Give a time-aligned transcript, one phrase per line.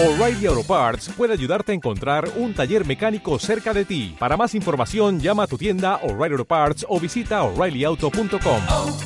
[0.00, 4.14] O'Reilly Auto Parts puede ayudarte a encontrar un taller mecánico cerca de ti.
[4.16, 8.62] Para más información, llama a tu tienda O'Reilly Auto Parts o visita oreillyauto.com.
[8.70, 8.96] oh,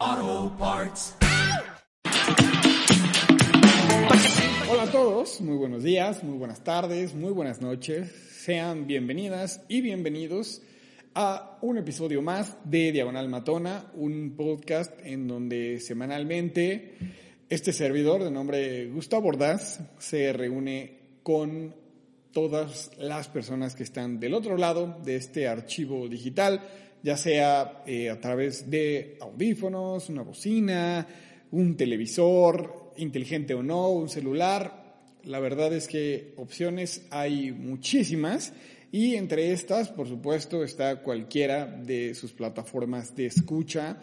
[0.00, 1.14] oh, Parts.
[4.70, 8.10] Hola a todos, muy buenos días, muy buenas tardes, muy buenas noches.
[8.30, 10.62] Sean bienvenidas y bienvenidos
[11.14, 16.94] a un episodio más de Diagonal Matona, un podcast en donde semanalmente
[17.48, 21.74] este servidor de nombre Gustavo Ordaz se reúne con
[22.32, 26.60] todas las personas que están del otro lado de este archivo digital,
[27.02, 31.06] ya sea eh, a través de audífonos, una bocina,
[31.50, 34.80] un televisor, inteligente o no, un celular.
[35.24, 38.52] La verdad es que opciones hay muchísimas
[38.92, 43.98] y entre estas, por supuesto, está cualquiera de sus plataformas de escucha.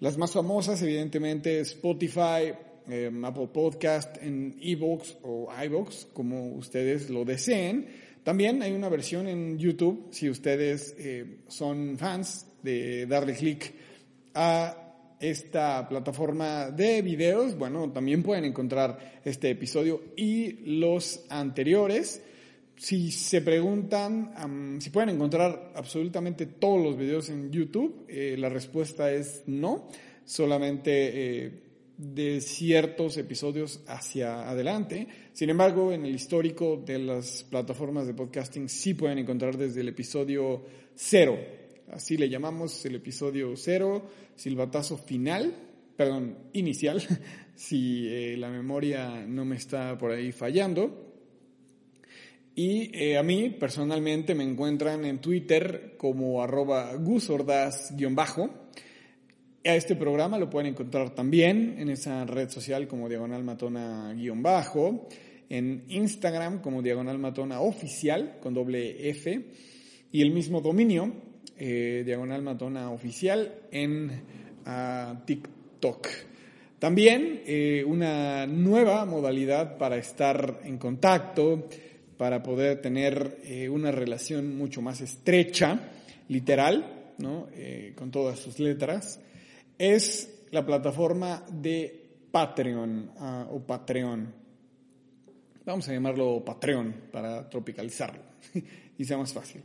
[0.00, 2.52] Las más famosas, evidentemente, Spotify,
[2.88, 7.86] eh, Apple Podcast, en eBooks o iBooks, como ustedes lo deseen.
[8.22, 13.72] También hay una versión en YouTube, si ustedes eh, son fans de darle clic
[14.34, 14.86] a
[15.18, 22.22] esta plataforma de videos, bueno, también pueden encontrar este episodio y los anteriores.
[22.76, 28.50] Si se preguntan um, si pueden encontrar absolutamente todos los videos en YouTube, eh, la
[28.50, 29.88] respuesta es no,
[30.26, 31.62] solamente eh,
[31.96, 35.08] de ciertos episodios hacia adelante.
[35.32, 39.88] Sin embargo, en el histórico de las plataformas de podcasting sí pueden encontrar desde el
[39.88, 40.62] episodio
[40.94, 41.38] cero.
[41.90, 45.54] Así le llamamos el episodio cero, silbatazo final,
[45.96, 47.02] perdón, inicial,
[47.54, 51.05] si eh, la memoria no me está por ahí fallando.
[52.58, 58.48] Y eh, a mí personalmente me encuentran en Twitter como arroba gusordas-bajo.
[59.62, 65.06] A este programa lo pueden encontrar también en esa red social como Diagonal Matona-bajo,
[65.50, 69.44] en Instagram como Diagonal Matona Oficial con doble F
[70.10, 71.12] y el mismo dominio,
[71.58, 74.22] eh, Diagonal Matona Oficial en
[74.66, 76.08] uh, TikTok.
[76.78, 81.68] También eh, una nueva modalidad para estar en contacto,
[82.16, 85.92] para poder tener eh, una relación mucho más estrecha,
[86.28, 87.48] literal, ¿no?
[87.52, 89.20] Eh, con todas sus letras,
[89.78, 94.32] es la plataforma de Patreon uh, o Patreon.
[95.64, 98.22] Vamos a llamarlo Patreon para tropicalizarlo
[98.98, 99.62] y sea más fácil.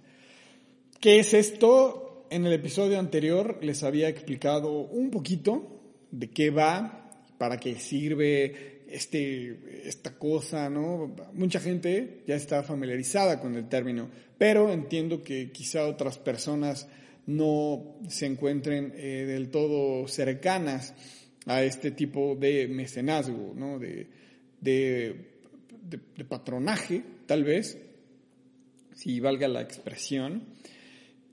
[0.99, 2.27] ¿Qué es esto?
[2.29, 8.80] En el episodio anterior les había explicado un poquito de qué va, para qué sirve,
[8.91, 11.15] este, esta cosa, ¿no?
[11.33, 16.87] Mucha gente ya está familiarizada con el término, pero entiendo que quizá otras personas
[17.25, 20.93] no se encuentren eh, del todo cercanas
[21.45, 23.79] a este tipo de mecenazgo, ¿no?
[23.79, 24.07] De,
[24.59, 25.15] de,
[25.83, 27.77] de, de patronaje, tal vez,
[28.95, 30.43] si valga la expresión.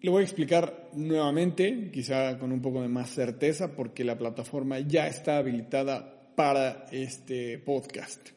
[0.01, 4.79] Lo voy a explicar nuevamente, quizá con un poco de más certeza, porque la plataforma
[4.81, 8.29] ya está habilitada para este podcast.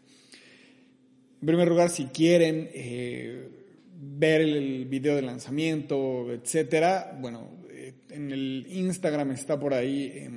[1.40, 3.48] En primer lugar, si quieren eh,
[3.96, 10.32] ver el video de lanzamiento, etcétera, bueno, eh, en el Instagram está por ahí, eh,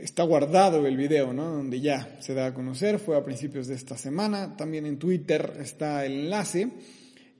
[0.00, 1.52] está guardado el video, ¿no?
[1.52, 4.56] Donde ya se da a conocer, fue a principios de esta semana.
[4.56, 6.68] También en Twitter está el enlace.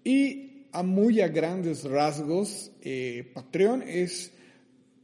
[0.04, 4.30] Y a muy a grandes rasgos, eh, Patreon es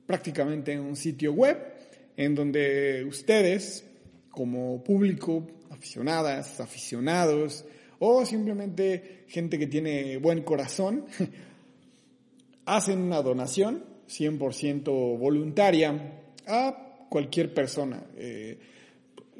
[0.06, 1.71] prácticamente un sitio web
[2.16, 3.84] en donde ustedes,
[4.30, 7.64] como público, aficionadas, aficionados,
[7.98, 11.06] o simplemente gente que tiene buen corazón,
[12.66, 18.04] hacen una donación 100% voluntaria a cualquier persona.
[18.16, 18.58] Eh,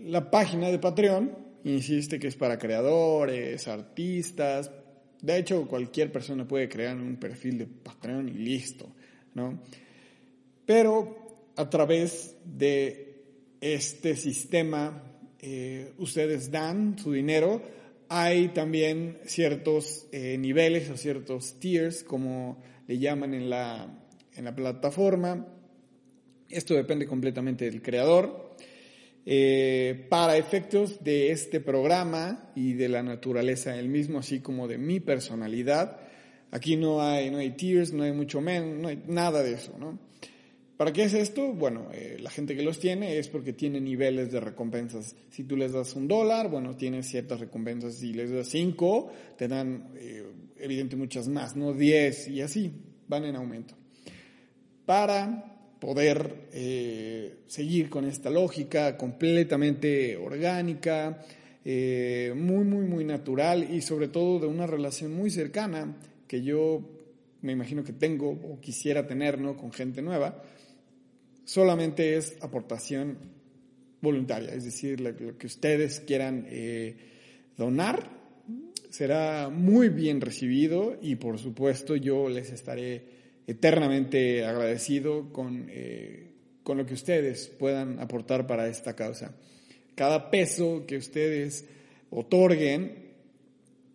[0.04, 4.70] la página de Patreon insiste que es para creadores, artistas,
[5.20, 8.88] de hecho cualquier persona puede crear un perfil de Patreon y listo,
[9.34, 9.60] ¿no?
[10.66, 11.21] Pero
[11.56, 13.24] a través de
[13.60, 15.02] este sistema
[15.38, 17.62] eh, ustedes dan su dinero.
[18.08, 24.04] Hay también ciertos eh, niveles o ciertos tiers, como le llaman en la,
[24.34, 25.46] en la plataforma.
[26.48, 28.54] Esto depende completamente del creador.
[29.24, 34.78] Eh, para efectos de este programa y de la naturaleza del mismo, así como de
[34.78, 36.00] mi personalidad,
[36.50, 39.78] aquí no hay, no hay tiers, no hay mucho menos, no hay nada de eso,
[39.78, 40.11] ¿no?
[40.82, 41.52] ¿Para qué es esto?
[41.52, 45.14] Bueno, eh, la gente que los tiene es porque tiene niveles de recompensas.
[45.30, 47.94] Si tú les das un dólar, bueno, tienes ciertas recompensas.
[47.94, 49.08] Si les das cinco,
[49.38, 50.24] te dan, eh,
[50.58, 52.72] evidente, muchas más, no diez y así,
[53.06, 53.76] van en aumento.
[54.84, 61.24] Para poder eh, seguir con esta lógica completamente orgánica,
[61.64, 65.94] eh, muy, muy, muy natural y sobre todo de una relación muy cercana
[66.26, 66.82] que yo
[67.42, 69.56] me imagino que tengo o quisiera tener ¿no?
[69.56, 70.42] con gente nueva,
[71.44, 73.18] solamente es aportación
[74.00, 76.96] voluntaria, es decir, lo, que ustedes quieran eh,
[77.56, 78.22] donar
[78.90, 83.04] será muy bien recibido y por supuesto yo les estaré
[83.46, 89.34] eternamente agradecido con, eh, con lo que ustedes puedan aportar para esta causa.
[89.94, 91.64] Cada peso que ustedes
[92.10, 93.12] otorguen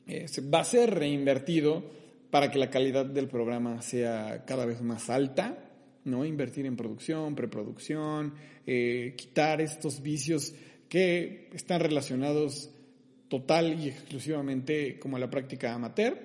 [0.07, 1.83] eh, va a ser reinvertido
[2.31, 5.57] para que la calidad del programa sea cada vez más alta,
[6.07, 6.25] ¿no?
[6.25, 8.33] Invertir en producción, preproducción,
[8.65, 10.53] eh, quitar estos vicios
[10.89, 12.71] que están relacionados
[13.27, 16.17] total y exclusivamente como a la práctica amateur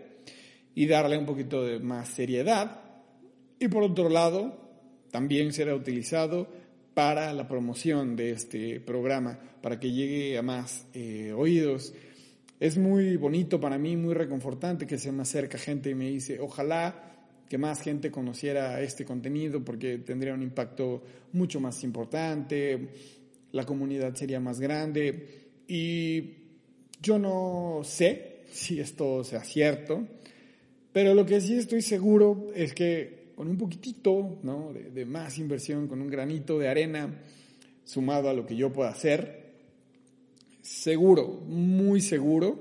[0.74, 2.80] y darle un poquito de más seriedad.
[3.58, 4.62] Y por otro lado,
[5.10, 6.48] también será utilizado
[6.94, 11.94] para la promoción de este programa, para que llegue a más eh, oídos.
[12.60, 16.38] Es muy bonito para mí, muy reconfortante que se me acerca gente y me dice,
[16.40, 17.11] ojalá
[17.52, 21.02] que más gente conociera este contenido porque tendría un impacto
[21.34, 22.88] mucho más importante,
[23.50, 26.30] la comunidad sería más grande y
[27.02, 30.02] yo no sé si esto sea cierto,
[30.94, 34.72] pero lo que sí estoy seguro es que con un poquitito ¿no?
[34.72, 37.20] de, de, más inversión, con un granito de arena
[37.84, 39.52] sumado a lo que yo pueda hacer,
[40.62, 42.58] seguro, muy seguro,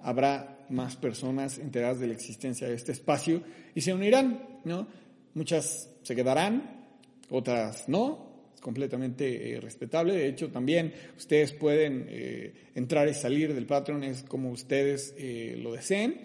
[0.00, 3.42] habrá más personas enteradas de la existencia de este espacio
[3.74, 4.86] y se unirán, ¿no?
[5.34, 6.86] Muchas se quedarán,
[7.28, 8.30] otras no,
[8.60, 10.14] completamente eh, respetable.
[10.14, 15.58] De hecho, también ustedes pueden eh, entrar y salir del Patreon, es como ustedes eh,
[15.60, 16.20] lo deseen.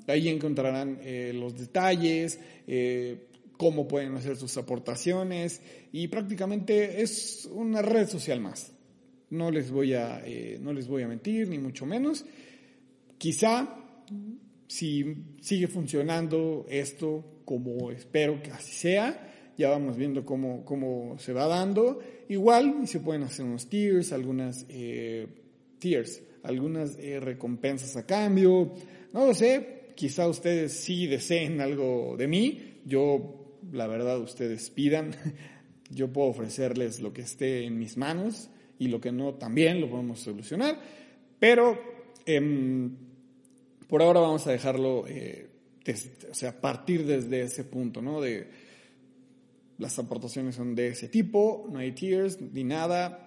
[0.08, 5.62] Ahí encontrarán eh, los detalles, eh, cómo pueden hacer sus aportaciones
[5.92, 8.72] y prácticamente es una red social más.
[9.30, 12.26] No les voy a, eh, no les voy a mentir, ni mucho menos.
[13.20, 13.76] Quizá
[14.66, 21.34] si sigue funcionando esto como espero que así sea, ya vamos viendo cómo, cómo se
[21.34, 22.00] va dando.
[22.30, 25.28] Igual se pueden hacer unos tiers, algunas eh,
[25.80, 28.74] tiers, algunas eh, recompensas a cambio.
[29.12, 32.80] No lo sé, quizá ustedes sí deseen algo de mí.
[32.86, 35.12] Yo, la verdad, ustedes pidan.
[35.90, 39.90] Yo puedo ofrecerles lo que esté en mis manos y lo que no también lo
[39.90, 40.80] podemos solucionar.
[41.38, 41.78] Pero
[42.26, 42.40] eh,
[43.90, 45.50] por ahora vamos a dejarlo, eh,
[46.30, 48.22] o sea, partir desde ese punto, ¿no?
[48.22, 48.48] De,
[49.80, 53.26] las aportaciones son de ese tipo, no hay tiers ni nada.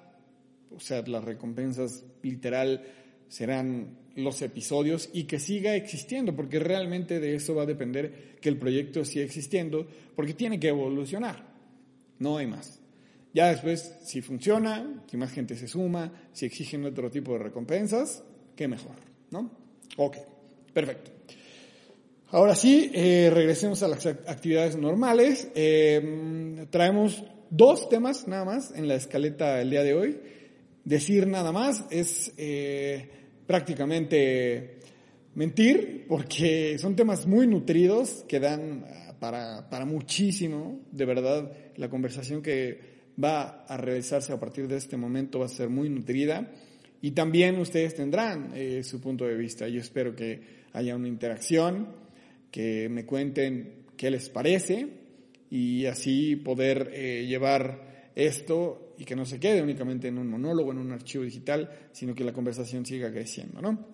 [0.70, 2.86] O sea, las recompensas literal
[3.28, 8.50] serán los episodios y que siga existiendo, porque realmente de eso va a depender que
[8.50, 11.52] el proyecto siga existiendo, porque tiene que evolucionar.
[12.18, 12.80] No hay más.
[13.34, 18.22] Ya después, si funciona, si más gente se suma, si exigen otro tipo de recompensas,
[18.54, 18.96] qué mejor,
[19.30, 19.50] ¿no?
[19.96, 20.18] Ok,
[20.72, 21.10] perfecto.
[22.30, 25.48] Ahora sí, eh, regresemos a las actividades normales.
[25.54, 30.18] Eh, traemos dos temas nada más en la escaleta el día de hoy.
[30.84, 33.08] Decir nada más es eh,
[33.46, 34.78] prácticamente
[35.34, 38.84] mentir porque son temas muy nutridos que dan
[39.20, 40.80] para, para muchísimo.
[40.90, 45.48] De verdad, la conversación que va a realizarse a partir de este momento va a
[45.48, 46.50] ser muy nutrida
[47.00, 49.68] y también ustedes tendrán eh, su punto de vista.
[49.68, 51.88] Yo espero que haya una interacción
[52.50, 54.88] que me cuenten qué les parece
[55.50, 60.72] y así poder eh, llevar esto y que no se quede únicamente en un monólogo,
[60.72, 63.86] en un archivo digital, sino que la conversación siga creciendo, ¿no?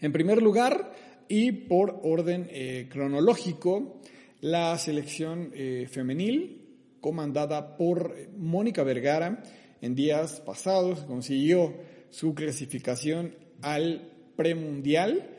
[0.00, 0.92] En primer lugar,
[1.28, 4.00] y por orden eh, cronológico,
[4.40, 6.62] la selección eh, femenil,
[7.00, 9.42] comandada por Mónica Vergara,
[9.80, 11.74] en días pasados consiguió
[12.10, 15.37] su clasificación al premundial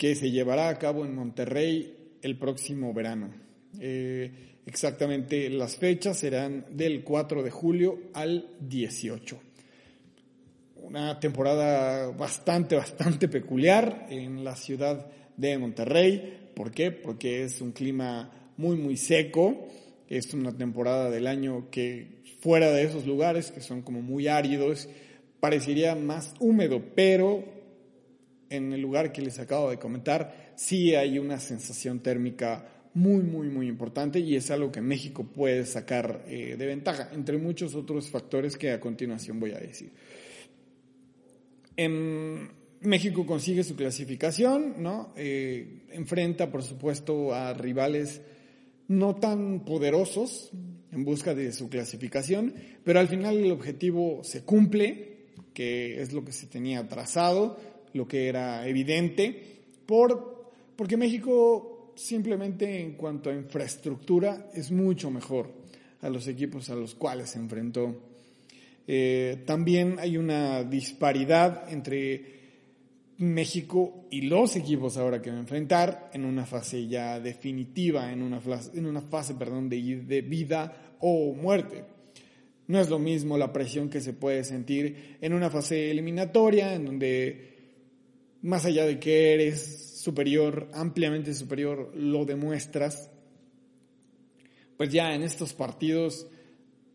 [0.00, 3.34] que se llevará a cabo en Monterrey el próximo verano.
[3.78, 9.38] Eh, exactamente las fechas serán del 4 de julio al 18.
[10.76, 16.48] Una temporada bastante, bastante peculiar en la ciudad de Monterrey.
[16.56, 16.92] ¿Por qué?
[16.92, 19.68] Porque es un clima muy, muy seco
[20.08, 24.88] Es una temporada del año que fuera de esos lugares, que son como muy áridos,
[25.40, 27.59] parecería más húmedo, pero
[28.50, 33.48] en el lugar que les acabo de comentar, sí hay una sensación térmica muy, muy,
[33.48, 38.10] muy importante y es algo que México puede sacar eh, de ventaja, entre muchos otros
[38.10, 39.92] factores que a continuación voy a decir.
[41.76, 45.12] En México consigue su clasificación, ¿no?
[45.16, 48.22] Eh, enfrenta, por supuesto, a rivales
[48.88, 50.50] no tan poderosos
[50.90, 56.24] en busca de su clasificación, pero al final el objetivo se cumple, que es lo
[56.24, 57.56] que se tenía trazado,
[57.94, 65.52] lo que era evidente, por, porque México simplemente en cuanto a infraestructura es mucho mejor
[66.00, 67.94] a los equipos a los cuales se enfrentó.
[68.86, 72.40] Eh, también hay una disparidad entre
[73.18, 78.22] México y los equipos ahora que va a enfrentar en una fase ya definitiva, en
[78.22, 81.84] una fase, en una fase perdón, de, de vida o muerte.
[82.66, 86.86] No es lo mismo la presión que se puede sentir en una fase eliminatoria, en
[86.86, 87.49] donde
[88.42, 93.10] más allá de que eres superior, ampliamente superior, lo demuestras,
[94.76, 96.26] pues ya en estos partidos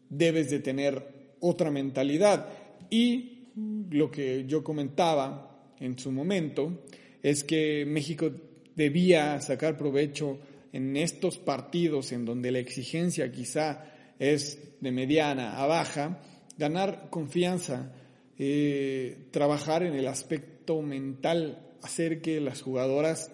[0.09, 2.49] debes de tener otra mentalidad.
[2.89, 3.49] Y
[3.91, 6.83] lo que yo comentaba en su momento
[7.21, 8.31] es que México
[8.75, 10.39] debía sacar provecho
[10.73, 13.85] en estos partidos en donde la exigencia quizá
[14.19, 16.21] es de mediana a baja,
[16.57, 17.93] ganar confianza,
[18.37, 23.31] eh, trabajar en el aspecto mental, hacer que las jugadoras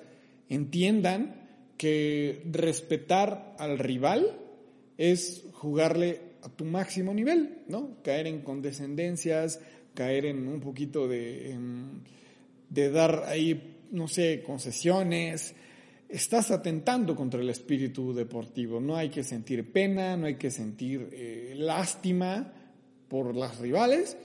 [0.50, 1.48] entiendan
[1.78, 4.38] que respetar al rival
[4.98, 7.98] es jugarle a tu máximo nivel, ¿no?
[8.04, 9.60] Caer en condescendencias,
[9.94, 11.56] caer en un poquito de,
[12.70, 15.56] de dar ahí, no sé, concesiones.
[16.10, 18.80] Estás atentando contra el espíritu deportivo.
[18.80, 22.54] No hay que sentir pena, no hay que sentir eh, lástima
[23.08, 24.16] por las rivales,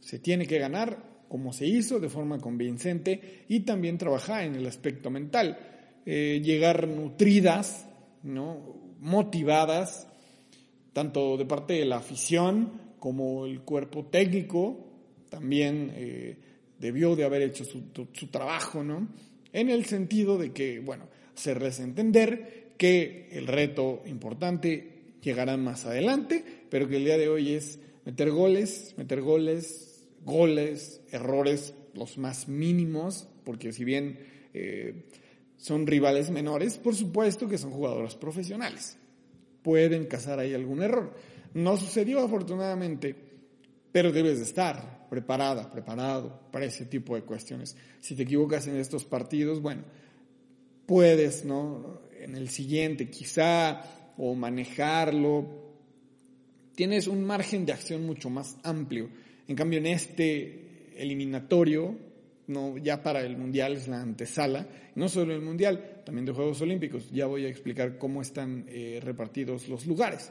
[0.00, 4.66] se tiene que ganar como se hizo de forma convincente y también trabajar en el
[4.66, 5.58] aspecto mental,
[6.04, 7.86] eh, llegar nutridas,
[8.24, 8.96] ¿no?
[8.98, 10.08] motivadas,
[10.92, 14.88] tanto de parte de la afición como el cuerpo técnico,
[15.28, 16.36] también eh,
[16.80, 19.06] debió de haber hecho su, su, trabajo, ¿no?
[19.52, 21.04] En el sentido de que, bueno,
[21.36, 27.52] hacerles entender que el reto importante llegará más adelante, pero que el día de hoy
[27.52, 29.89] es meter goles, meter goles,
[30.24, 34.18] goles, errores los más mínimos, porque si bien
[34.54, 35.06] eh,
[35.56, 38.96] son rivales menores, por supuesto que son jugadores profesionales.
[39.62, 41.12] Pueden cazar ahí algún error.
[41.52, 43.14] No sucedió afortunadamente,
[43.92, 47.76] pero debes de estar preparada, preparado para ese tipo de cuestiones.
[48.00, 49.82] Si te equivocas en estos partidos, bueno,
[50.86, 52.00] puedes, ¿no?
[52.18, 53.82] En el siguiente quizá,
[54.16, 55.46] o manejarlo,
[56.74, 59.08] tienes un margen de acción mucho más amplio.
[59.50, 61.96] En cambio, en este eliminatorio,
[62.46, 64.64] no, ya para el Mundial es la antesala,
[64.94, 67.10] no solo el Mundial, también de Juegos Olímpicos.
[67.10, 70.30] Ya voy a explicar cómo están eh, repartidos los lugares.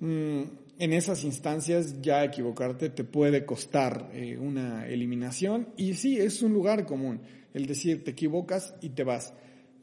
[0.00, 0.42] Mm,
[0.80, 6.52] en esas instancias ya equivocarte te puede costar eh, una eliminación y sí, es un
[6.52, 7.20] lugar común
[7.54, 9.32] el decir te equivocas y te vas.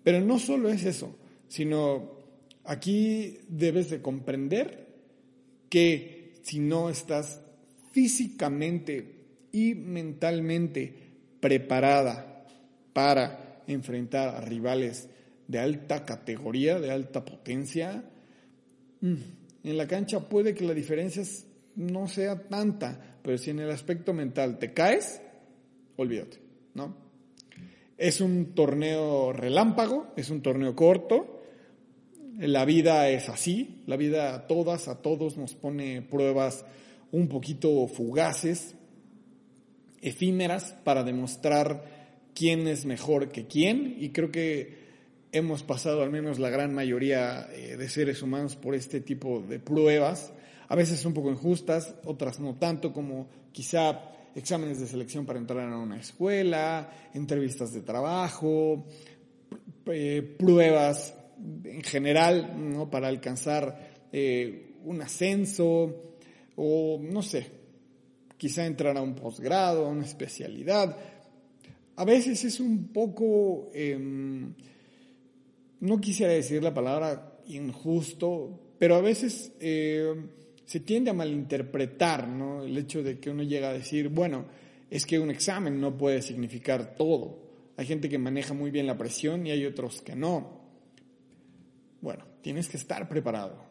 [0.04, 1.16] Pero no solo es eso,
[1.48, 2.18] sino
[2.66, 4.90] aquí debes de comprender
[5.70, 7.47] que si no estás
[7.98, 10.94] físicamente y mentalmente
[11.40, 12.46] preparada
[12.94, 15.10] para enfrentar a rivales
[15.48, 18.04] de alta categoría, de alta potencia,
[19.02, 19.16] mm,
[19.64, 21.24] en la cancha puede que la diferencia
[21.76, 25.20] no sea tanta, pero si en el aspecto mental te caes,
[25.96, 26.38] olvídate,
[26.76, 26.96] ¿no?
[27.98, 31.42] Es un torneo relámpago, es un torneo corto,
[32.38, 36.64] la vida es así, la vida a todas, a todos nos pone pruebas
[37.12, 38.76] un poquito fugaces,
[40.02, 41.84] efímeras, para demostrar
[42.34, 43.96] quién es mejor que quién.
[44.00, 44.88] Y creo que
[45.32, 49.60] hemos pasado, al menos la gran mayoría eh, de seres humanos, por este tipo de
[49.60, 50.34] pruebas,
[50.68, 54.02] a veces un poco injustas, otras no tanto, como quizá
[54.36, 58.86] exámenes de selección para entrar a una escuela, entrevistas de trabajo,
[59.88, 61.16] eh, pruebas
[61.64, 62.90] en general, ¿no?
[62.90, 66.17] Para alcanzar eh, un ascenso
[66.58, 67.48] o, no sé,
[68.38, 70.98] quizá entrar a un posgrado, a una especialidad.
[71.96, 74.54] A veces es un poco, em,
[75.80, 80.14] no quisiera decir la palabra injusto, pero a veces eh,
[80.66, 82.64] se tiende a malinterpretar, ¿no?
[82.64, 84.46] El hecho de que uno llega a decir, bueno,
[84.90, 87.48] es que un examen no puede significar todo.
[87.78, 90.62] Hay gente que maneja muy bien la presión y hay otros que no.
[92.02, 93.67] Bueno, tienes que estar preparado.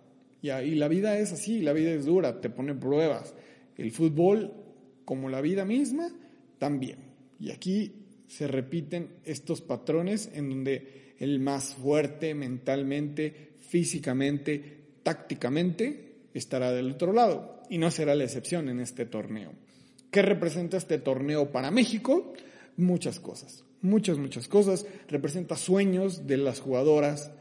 [0.47, 3.35] Y, la vida es así, la vida es dura, te pone pruebas.
[3.77, 4.53] El fútbol,
[5.05, 6.13] como la vida misma,
[6.59, 6.99] también.
[7.41, 7.93] Y aquí
[8.29, 17.13] se repiten estos patrones en donde el más fuerte mentalmente, físicamente, tácticamente, estará del otro
[17.13, 17.63] lado.
[17.69, 19.53] Y no será la excepción en este torneo.
[20.11, 22.33] ¿Qué representa este torneo para México?
[22.77, 24.87] Muchas cosas, muchas, muchas cosas.
[25.09, 27.33] Representa sueños de las jugadoras,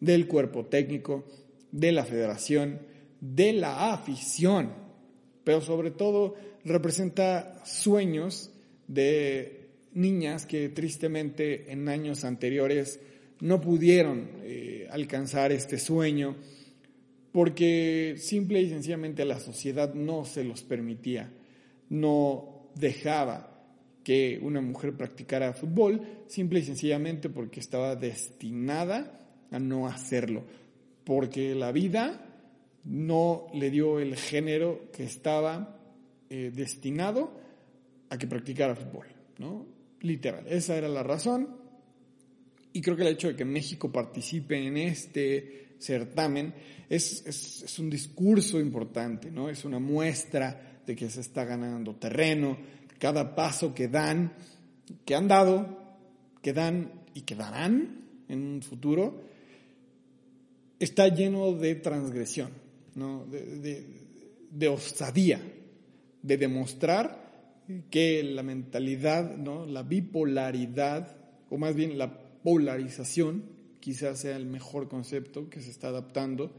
[0.00, 1.24] del cuerpo técnico,
[1.74, 2.78] de la federación,
[3.20, 4.70] de la afición,
[5.42, 8.52] pero sobre todo representa sueños
[8.86, 13.00] de niñas que tristemente en años anteriores
[13.40, 16.36] no pudieron eh, alcanzar este sueño
[17.32, 21.32] porque simple y sencillamente la sociedad no se los permitía,
[21.88, 23.50] no dejaba
[24.04, 30.44] que una mujer practicara fútbol, simple y sencillamente porque estaba destinada a no hacerlo,
[31.04, 32.20] porque la vida
[32.84, 35.78] no le dio el género que estaba
[36.28, 37.32] eh, destinado
[38.10, 39.06] a que practicara fútbol,
[39.38, 39.66] ¿no?
[40.00, 41.48] Literal, esa era la razón.
[42.72, 46.52] Y creo que el hecho de que México participe en este certamen
[46.88, 49.48] es, es, un discurso importante, ¿no?
[49.48, 52.56] Es una muestra de que se está ganando terreno,
[52.98, 54.32] cada paso que dan,
[55.04, 55.78] que han dado,
[56.42, 59.22] que dan y que darán en un futuro,
[60.84, 62.50] está lleno de transgresión,
[62.94, 63.26] ¿no?
[63.26, 63.86] de, de,
[64.50, 65.40] de osadía,
[66.22, 67.24] de demostrar
[67.90, 69.66] que la mentalidad, ¿no?
[69.66, 71.16] la bipolaridad,
[71.50, 73.44] o más bien la polarización,
[73.80, 76.52] quizás sea el mejor concepto que se está adaptando,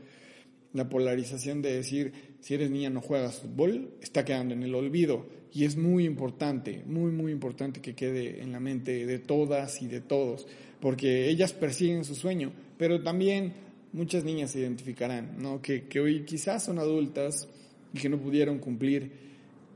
[0.73, 5.25] la polarización de decir, si eres niña no juegas fútbol, está quedando en el olvido.
[5.53, 9.87] Y es muy importante, muy, muy importante que quede en la mente de todas y
[9.87, 10.45] de todos,
[10.81, 13.53] porque ellas persiguen su sueño, pero también
[13.95, 15.61] muchas niñas se identificarán, ¿no?
[15.61, 17.47] que, que hoy quizás son adultas
[17.93, 19.11] y que no pudieron cumplir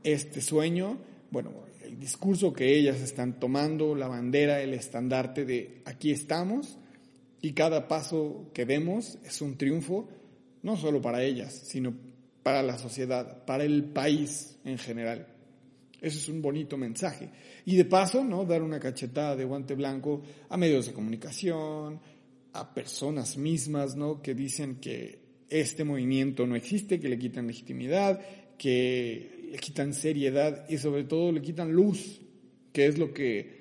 [0.04, 0.98] este sueño
[1.30, 6.78] bueno, el discurso que ellas están tomando, la bandera, el estandarte de aquí estamos
[7.40, 10.08] y cada paso que demos es un triunfo,
[10.62, 11.94] no solo para ellas, sino
[12.42, 15.26] para la sociedad, para el país en general.
[16.00, 17.28] Eso es un bonito mensaje.
[17.66, 18.44] Y de paso, ¿no?
[18.44, 22.00] Dar una cachetada de guante blanco a medios de comunicación,
[22.52, 24.22] a personas mismas, ¿no?
[24.22, 28.20] Que dicen que este movimiento no existe, que le quitan legitimidad,
[28.56, 32.20] que le quitan seriedad y sobre todo le quitan luz,
[32.72, 33.60] que es lo que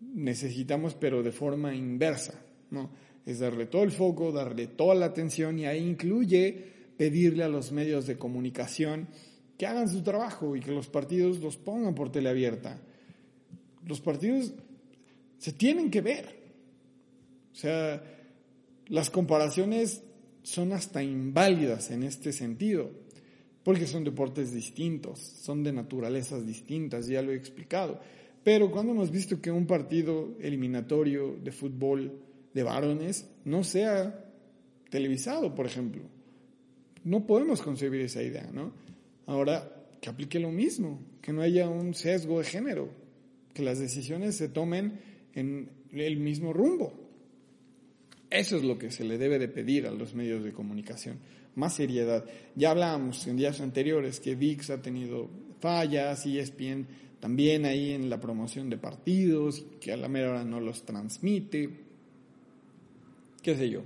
[0.00, 2.90] necesitamos pero de forma inversa, ¿no?
[3.26, 7.72] Es darle todo el foco, darle toda la atención y ahí incluye pedirle a los
[7.72, 9.08] medios de comunicación
[9.56, 12.80] que hagan su trabajo y que los partidos los pongan por teleabierta.
[13.86, 14.52] Los partidos
[15.38, 16.43] se tienen que ver.
[17.54, 18.02] O sea,
[18.88, 20.02] las comparaciones
[20.42, 22.90] son hasta inválidas en este sentido
[23.62, 27.98] porque son deportes distintos, son de naturalezas distintas, ya lo he explicado.
[28.42, 32.20] Pero cuando hemos visto que un partido eliminatorio de fútbol
[32.52, 34.22] de varones no sea
[34.90, 36.02] televisado, por ejemplo,
[37.04, 38.72] no podemos concebir esa idea, ¿no?
[39.26, 42.90] Ahora, que aplique lo mismo, que no haya un sesgo de género,
[43.54, 45.00] que las decisiones se tomen
[45.34, 47.03] en el mismo rumbo.
[48.34, 51.18] Eso es lo que se le debe de pedir a los medios de comunicación
[51.54, 52.24] más seriedad.
[52.56, 56.84] Ya hablábamos en días anteriores que VIX ha tenido fallas, y ESPN
[57.20, 61.70] también ahí en la promoción de partidos, que a la mera hora no los transmite,
[63.40, 63.84] qué sé yo.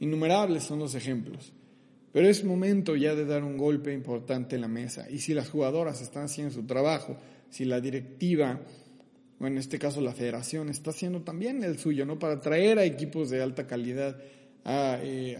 [0.00, 1.54] Innumerables son los ejemplos.
[2.12, 5.08] Pero es momento ya de dar un golpe importante en la mesa.
[5.08, 7.16] Y si las jugadoras están haciendo su trabajo,
[7.48, 8.60] si la directiva,
[9.42, 12.18] o en este caso la federación, está haciendo también el suyo, ¿no?
[12.18, 14.16] Para traer a equipos de alta calidad
[14.64, 15.36] a, eh,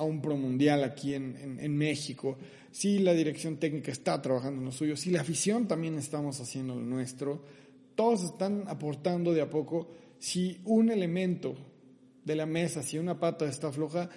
[0.00, 2.38] un pro mundial aquí en, México,
[2.70, 6.76] si la dirección técnica está trabajando en lo suyo, si la afición también estamos haciendo
[6.76, 7.42] lo nuestro,
[7.94, 9.88] todos están aportando de a poco.
[10.18, 11.54] Si un elemento
[12.24, 14.08] de la mesa, si una pata está floja,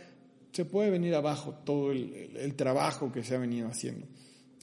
[0.51, 4.07] se puede venir abajo todo el, trabajo que se ha venido haciendo.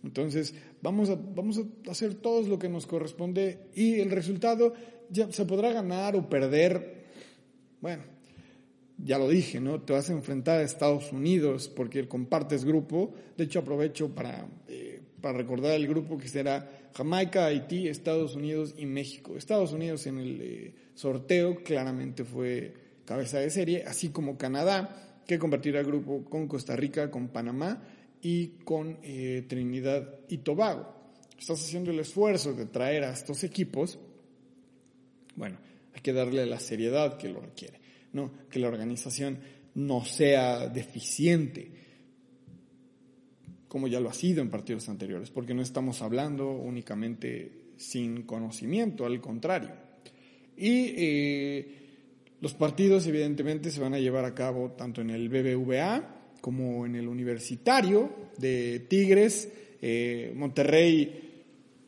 [0.05, 4.75] Entonces, vamos a, vamos a hacer todo lo que nos corresponde y el resultado
[5.09, 7.07] ya se podrá ganar o perder.
[7.81, 8.03] Bueno,
[8.99, 9.81] ya lo dije, ¿no?
[9.81, 13.15] Te vas a enfrentar a Estados Unidos porque compartes grupo.
[13.37, 18.75] De hecho, aprovecho para, eh, para recordar el grupo que será Jamaica, Haití, Estados Unidos
[18.77, 19.39] y México.
[19.39, 22.75] Estados Unidos en el eh, sorteo claramente fue
[23.07, 27.83] cabeza de serie, así como Canadá, que compartirá grupo con Costa Rica, con Panamá
[28.25, 30.93] y con eh, Trinidad y Tobago.
[31.39, 33.99] Estás haciendo el esfuerzo de traer a estos equipos.
[35.37, 35.59] Bueno,
[35.95, 37.85] hay que darle la seriedad que lo requiere.
[38.15, 38.31] ¿no?
[38.49, 39.39] que la organización
[39.75, 41.71] no sea deficiente.
[43.69, 49.05] como ya lo ha sido en partidos anteriores, porque no estamos hablando únicamente sin conocimiento,
[49.05, 49.73] al contrario.
[50.57, 51.69] Y eh,
[52.41, 56.95] los partidos evidentemente se van a llevar a cabo tanto en el BBVA como en
[56.95, 59.49] el universitario de Tigres.
[59.81, 61.43] Eh, Monterrey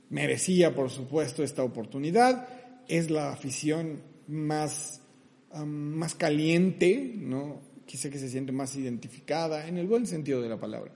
[0.09, 2.49] merecía, por supuesto, esta oportunidad.
[2.89, 5.03] Es la afición más,
[5.63, 7.61] más caliente, ¿no?
[7.85, 10.91] Quizá que se siente más identificada, en el buen sentido de la palabra.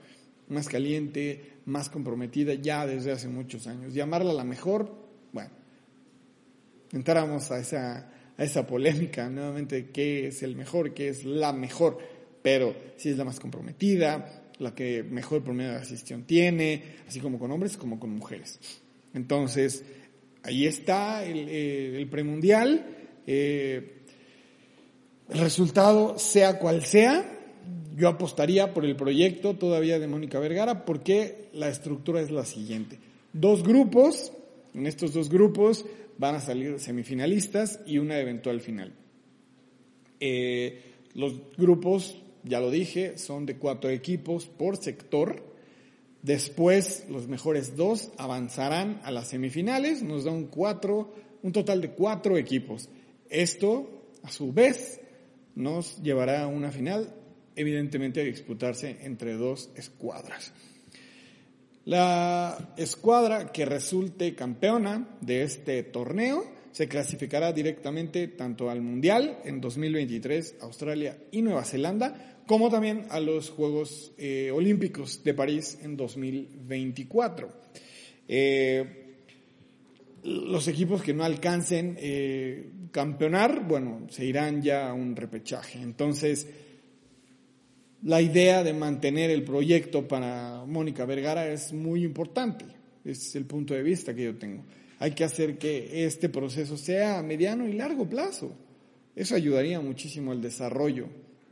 [0.49, 3.93] Más caliente, más comprometida ya desde hace muchos años.
[3.93, 4.91] Llamarla la mejor,
[5.33, 5.51] bueno,
[6.93, 11.99] entramos a esa, a esa polémica nuevamente, qué es el mejor, qué es la mejor
[12.41, 17.39] pero si es la más comprometida, la que mejor promedio de asistión tiene, así como
[17.39, 18.59] con hombres como con mujeres.
[19.13, 19.83] Entonces,
[20.43, 22.85] ahí está el, eh, premundial.
[23.25, 23.97] Eh,
[25.29, 27.39] el resultado, sea cual sea,
[27.95, 32.99] yo apostaría por el proyecto todavía de Mónica Vergara porque la estructura es la siguiente.
[33.33, 34.31] Dos grupos,
[34.73, 35.85] en estos dos grupos
[36.17, 38.93] van a salir semifinalistas y una eventual final.
[40.19, 40.81] Eh,
[41.13, 45.43] los grupos ya lo dije, son de cuatro equipos por sector.
[46.21, 51.91] Después los mejores dos avanzarán a las semifinales, nos da un, cuatro, un total de
[51.91, 52.89] cuatro equipos.
[53.29, 53.89] Esto,
[54.23, 54.99] a su vez,
[55.55, 57.13] nos llevará a una final,
[57.55, 60.53] evidentemente a disputarse entre dos escuadras.
[61.85, 69.59] La escuadra que resulte campeona de este torneo se clasificará directamente tanto al Mundial en
[69.59, 75.97] 2023, Australia y Nueva Zelanda, como también a los Juegos eh, Olímpicos de París en
[75.97, 77.49] 2024.
[78.27, 79.01] Eh,
[80.23, 85.81] los equipos que no alcancen eh, campeonar, bueno, se irán ya a un repechaje.
[85.81, 86.47] Entonces,
[88.03, 92.65] la idea de mantener el proyecto para Mónica Vergara es muy importante.
[93.03, 94.63] Es el punto de vista que yo tengo.
[95.01, 98.51] Hay que hacer que este proceso sea a mediano y largo plazo.
[99.15, 101.07] Eso ayudaría muchísimo al desarrollo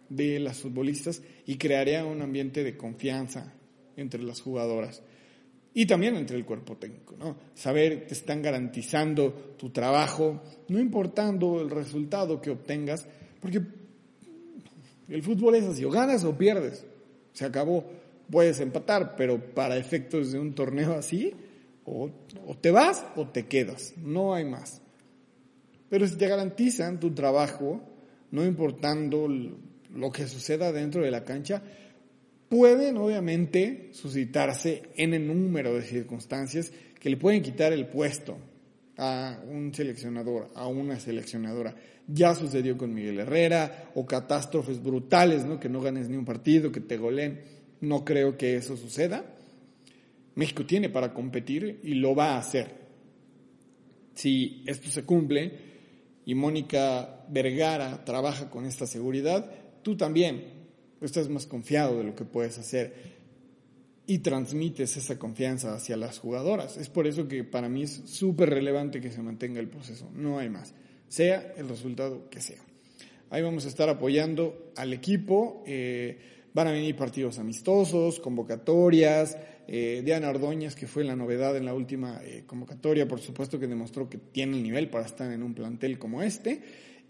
[0.07, 3.51] de las futbolistas y crearía un ambiente de confianza
[3.97, 5.01] entre las jugadoras
[5.73, 7.37] y también entre el cuerpo técnico, ¿no?
[7.55, 13.07] Saber que están garantizando tu trabajo, no importando el resultado que obtengas,
[13.39, 13.63] porque
[15.07, 16.85] el fútbol es así, o ganas o pierdes,
[17.33, 17.83] se acabó,
[18.29, 21.33] puedes empatar, pero para efectos de un torneo así,
[21.89, 24.81] o, te vas o te quedas, no hay más.
[25.89, 27.81] Pero si te garantizan tu trabajo,
[28.31, 31.63] no importando lo que suceda dentro de la cancha,
[32.47, 38.37] pueden obviamente suscitarse en el número de circunstancias que le pueden quitar el puesto
[38.97, 41.75] a un seleccionador, a una seleccionadora.
[42.07, 45.59] Ya sucedió con Miguel Herrera o catástrofes brutales, ¿no?
[45.59, 47.41] Que no ganes ni un partido, que te goleen.
[47.81, 49.23] No creo que eso suceda.
[50.39, 52.79] México tiene para competir y lo va a hacer.
[54.13, 55.51] Si esto se cumple
[56.25, 59.51] y Mónica Vergara trabaja con esta seguridad,
[59.83, 60.45] tú también
[61.01, 63.19] estás más confiado de lo que puedes hacer
[64.07, 66.77] y transmites esa confianza hacia las jugadoras.
[66.77, 70.39] Es por eso que para mí es súper relevante que se mantenga el proceso, no
[70.39, 70.73] hay más,
[71.09, 72.63] sea el resultado que sea.
[73.29, 76.17] Ahí vamos a estar apoyando al equipo, eh,
[76.53, 79.37] van a venir partidos amistosos, convocatorias,
[79.71, 83.67] eh, Diana Ordóñez, que fue la novedad en la última eh, convocatoria, por supuesto que
[83.67, 86.63] demostró que tiene el nivel para estar en un plantel como este.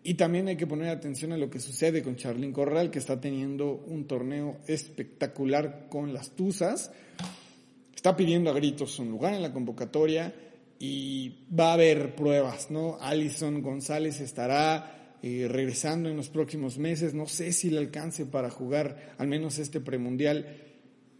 [0.04, 3.22] Y también hay que poner atención a lo que sucede con Charlín Corral, que está
[3.22, 6.91] teniendo un torneo espectacular con las Tuzas.
[7.95, 10.34] Está pidiendo a gritos un lugar en la convocatoria
[10.80, 12.98] y va a haber pruebas, ¿no?
[13.00, 17.13] Alison González estará eh, regresando en los próximos meses.
[17.13, 20.69] No sé si le alcance para jugar al menos este premundial.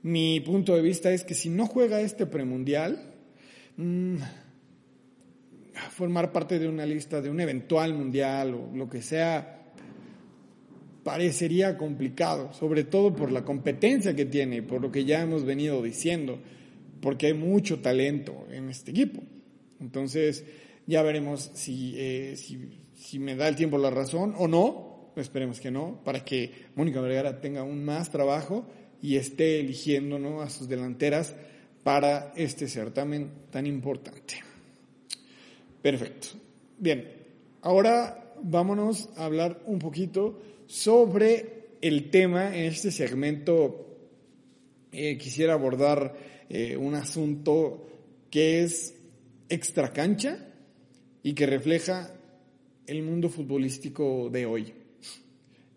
[0.02, 3.14] Mi punto de vista es que si no juega este premundial,
[3.78, 4.18] mmm,
[5.92, 9.74] formar parte de una lista de un eventual mundial o lo que sea,
[11.04, 15.82] parecería complicado, sobre todo por la competencia que tiene, por lo que ya hemos venido
[15.82, 16.40] diciendo,
[17.02, 19.22] porque hay mucho talento en este equipo.
[19.80, 20.46] Entonces,
[20.88, 25.60] ya veremos si, eh, si, si me da el tiempo la razón o no, esperemos
[25.60, 28.66] que no, para que Mónica Vergara tenga aún más trabajo
[29.02, 31.34] y esté eligiendo a sus delanteras
[31.84, 34.36] para este certamen tan importante.
[35.82, 36.30] Perfecto.
[36.78, 37.08] Bien,
[37.62, 42.56] ahora vámonos a hablar un poquito sobre el tema.
[42.56, 43.98] En este segmento
[44.92, 46.16] eh, quisiera abordar
[46.50, 47.88] eh, un asunto
[48.30, 48.96] que es
[49.50, 50.46] extracancha
[51.24, 52.14] y que refleja
[52.86, 54.74] el mundo futbolístico de hoy.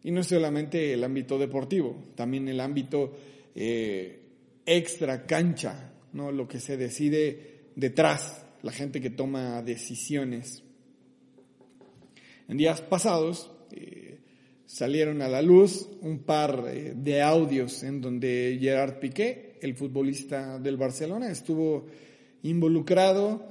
[0.05, 3.13] Y no solamente el ámbito deportivo, también el ámbito
[3.55, 4.21] eh,
[4.67, 6.33] extra cancha, ¿no?
[6.33, 10.63] Lo que se decide detrás, la gente que toma decisiones.
[12.49, 14.19] En días pasados eh,
[14.67, 20.59] salieron a la luz un par eh, de audios en donde Gerard Piqué, el futbolista
[20.59, 21.87] del Barcelona, estuvo
[22.43, 23.47] involucrado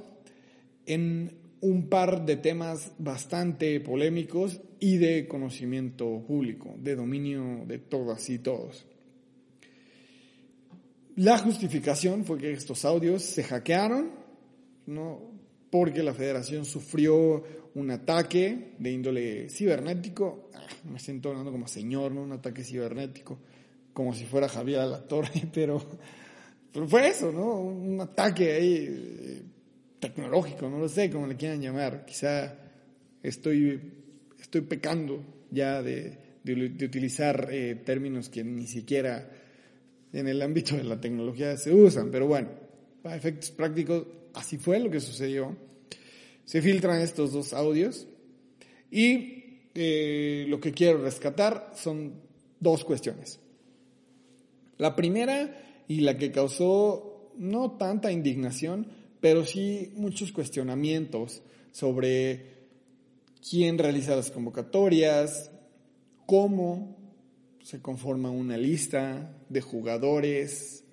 [0.84, 8.28] en un par de temas bastante polémicos y de conocimiento público, de dominio de todas
[8.28, 8.84] y todos.
[11.14, 14.10] La justificación fue que estos audios se hackearon,
[14.86, 15.32] ¿no?
[15.70, 17.44] porque la federación sufrió
[17.76, 20.50] un ataque de índole cibernético.
[20.52, 22.24] Ah, me siento hablando como señor, ¿no?
[22.24, 23.38] Un ataque cibernético,
[23.92, 25.80] como si fuera Javier la Torre, pero,
[26.72, 27.54] pero fue eso, ¿no?
[27.60, 29.42] Un ataque ahí eh,
[30.00, 32.04] tecnológico, no lo sé cómo le quieran llamar.
[32.04, 32.54] Quizá
[33.22, 34.01] estoy,
[34.42, 39.30] estoy pecando ya de, de, utilizar eh, términos que ni siquiera
[40.12, 42.50] en el ámbito de la tecnología se usan, pero bueno,
[43.02, 45.56] para efectos prácticos, así fue lo que sucedió.
[46.44, 48.08] Se filtran estos dos audios
[48.90, 52.14] y eh, lo que quiero rescatar son
[52.60, 53.40] dos cuestiones.
[54.76, 58.88] La primera y la que causó no tanta indignación,
[59.20, 62.51] pero sí muchos cuestionamientos sobre
[63.48, 65.50] quién realiza las convocatorias,
[66.26, 66.96] cómo
[67.62, 70.84] se conforma una lista de jugadores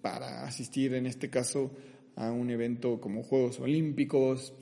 [0.00, 1.70] para asistir, en este caso,
[2.16, 4.52] a un evento como Juegos Olímpicos.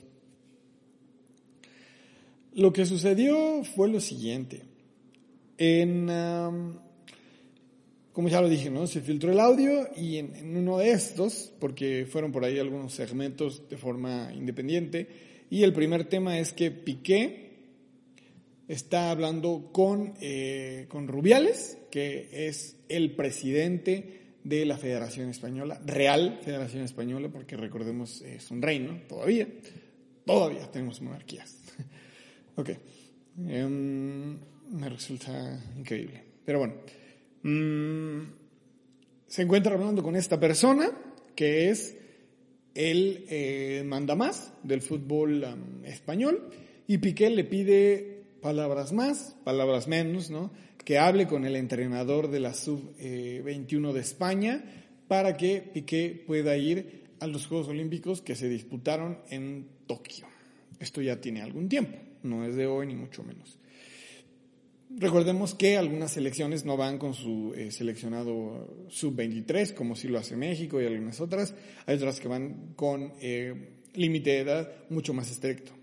[2.53, 4.63] Lo que sucedió fue lo siguiente.
[5.57, 6.07] En,
[8.11, 8.87] como ya lo dije, ¿no?
[8.87, 12.93] Se filtró el audio y en, en, uno de estos, porque fueron por ahí algunos
[12.93, 17.51] segmentos de forma independiente, y el primer tema es que Piqué
[18.67, 26.39] está hablando con, eh, con Rubiales, que es el presidente de la Federación Española, Real
[26.41, 29.47] Federación Española, porque recordemos es un reino todavía,
[30.25, 31.55] todavía tenemos monarquías.
[32.55, 32.69] ok,
[33.47, 34.39] em,
[34.71, 36.73] me resulta increíble, pero bueno,
[37.43, 38.21] mm,
[39.27, 40.89] se encuentra hablando con esta persona
[41.35, 41.95] que es
[42.75, 45.45] el eh, mandamás del fútbol
[45.83, 46.49] español
[46.87, 50.51] y Piqué le pide palabras más, palabras menos, ¿no?
[50.83, 54.63] Que hable con el entrenador de la sub-21 de España
[55.07, 60.27] para que Piqué pueda ir a los Juegos Olímpicos que se disputaron en Tokio.
[60.79, 63.57] Esto ya tiene algún tiempo, no es de hoy ni mucho menos.
[64.95, 70.35] Recordemos que algunas selecciones no van con su eh, seleccionado sub-23, como si lo hace
[70.35, 71.55] México y algunas otras.
[71.85, 75.73] Hay otras que van con eh, límite de edad mucho más estricto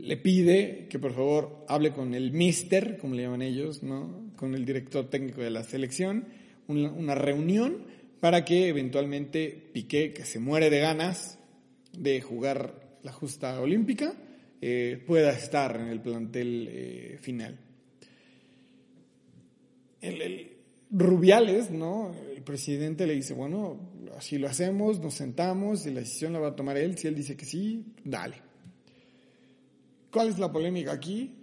[0.00, 4.32] le pide que por favor hable con el mister, como le llaman ellos, ¿no?
[4.36, 6.26] con el director técnico de la selección,
[6.66, 7.84] una, reunión
[8.20, 11.38] para que eventualmente Piqué, que se muere de ganas
[11.92, 14.14] de jugar la justa olímpica,
[14.60, 17.58] eh, pueda estar en el plantel eh, final.
[20.00, 20.58] El,
[20.90, 22.14] Rubiales, ¿no?
[22.34, 23.78] El presidente le dice, bueno,
[24.16, 26.96] así lo hacemos, nos sentamos y la decisión la va a tomar él.
[26.96, 28.36] Si él dice que sí, dale.
[30.10, 31.34] ¿Cuál es la polémica aquí?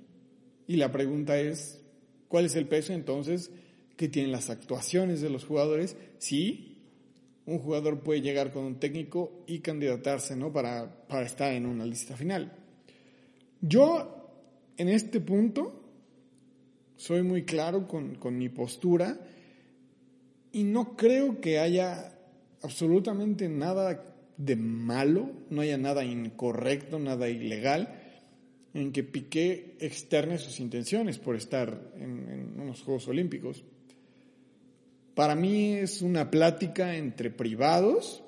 [0.68, 1.80] Y la pregunta es,
[2.28, 3.52] ¿cuál es el peso entonces
[3.96, 5.96] que tienen las actuaciones de los jugadores?
[6.18, 6.80] Sí,
[7.46, 10.52] un jugador puede llegar con un técnico y candidatarse ¿no?
[10.52, 12.65] para, para estar en una lista final.
[13.62, 14.32] Yo,
[14.78, 15.84] en este punto,
[16.96, 19.20] soy muy claro con, con mi postura
[20.52, 22.18] y no creo que haya
[22.62, 28.02] absolutamente nada de malo, no haya nada incorrecto, nada ilegal
[28.76, 33.64] en que Piqué externe sus intenciones por estar en, unos Juegos Olímpicos.
[35.16, 38.22] Para mí es una plática entre privados.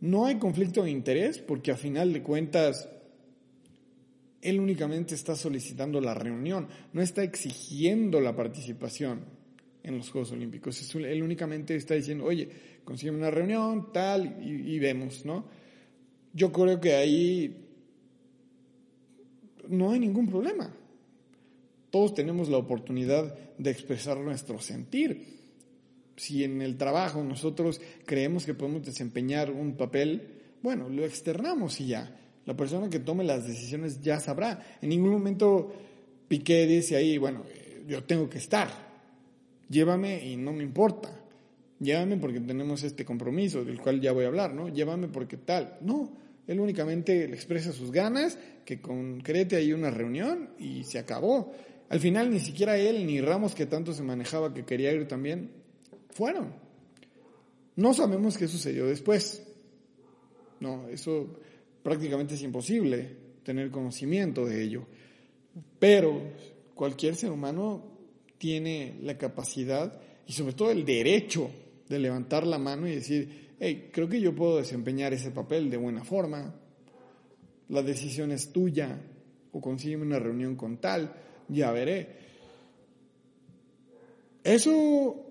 [0.00, 2.88] No hay conflicto de interés porque a final de cuentas
[4.42, 9.24] él únicamente está solicitando la reunión, no está exigiendo la participación
[9.82, 10.94] en los Juegos Olímpicos.
[10.94, 12.48] Él únicamente está diciendo, oye,
[12.84, 15.46] consígueme una reunión, tal, y, y vemos, ¿no?
[16.32, 17.66] Yo creo que ahí
[19.68, 20.74] no hay ningún problema.
[21.90, 25.40] Todos tenemos la oportunidad de expresar nuestro sentir.
[26.16, 31.88] Si en el trabajo nosotros creemos que podemos desempeñar un papel, bueno, lo externamos y
[31.88, 32.16] ya.
[32.46, 34.78] La persona que tome las decisiones ya sabrá.
[34.80, 35.72] En ningún momento
[36.28, 37.44] Piqué dice ahí, bueno,
[37.86, 38.68] yo tengo que estar.
[39.68, 41.10] Llévame y no me importa.
[41.78, 44.68] Llévame porque tenemos este compromiso del cual ya voy a hablar, ¿no?
[44.68, 45.78] Llévame porque tal.
[45.80, 46.12] No,
[46.46, 51.52] él únicamente le expresa sus ganas, que concrete ahí una reunión y se acabó.
[51.88, 55.50] Al final ni siquiera él ni Ramos, que tanto se manejaba que quería ir también,
[56.10, 56.52] fueron.
[57.76, 59.42] No sabemos qué sucedió después.
[60.60, 61.40] No, eso
[61.82, 64.86] prácticamente es imposible tener conocimiento de ello.
[65.78, 66.20] Pero
[66.74, 67.84] cualquier ser humano
[68.38, 71.50] tiene la capacidad y sobre todo el derecho
[71.88, 75.76] de levantar la mano y decir, hey, creo que yo puedo desempeñar ese papel de
[75.76, 76.54] buena forma,
[77.68, 79.00] la decisión es tuya,
[79.52, 81.12] o consígueme una reunión con tal,
[81.48, 82.08] ya veré.
[84.42, 85.26] Eso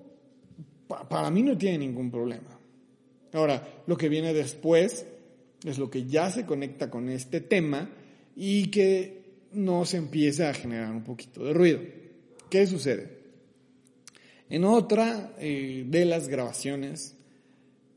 [0.88, 2.60] para mí no tiene ningún problema.
[3.34, 5.06] Ahora, lo que viene después
[5.64, 7.90] es lo que ya se conecta con este tema
[8.36, 9.20] y que
[9.54, 11.80] nos empieza a generar un poquito de ruido.
[12.50, 13.20] ¿Qué sucede?
[14.50, 17.16] En otra eh, de las grabaciones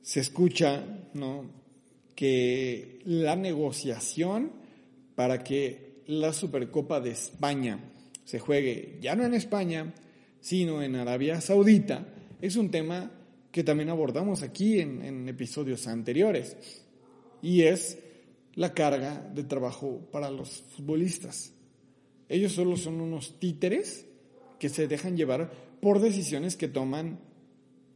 [0.03, 1.51] se escucha ¿no?
[2.14, 4.53] que la negociación
[5.14, 7.79] para que la Supercopa de España
[8.25, 9.94] se juegue ya no en España,
[10.40, 12.07] sino en Arabia Saudita,
[12.40, 13.11] es un tema
[13.51, 16.57] que también abordamos aquí en, en episodios anteriores,
[17.42, 17.98] y es
[18.55, 21.52] la carga de trabajo para los futbolistas.
[22.28, 24.07] Ellos solo son unos títeres
[24.59, 25.50] que se dejan llevar
[25.81, 27.18] por decisiones que toman,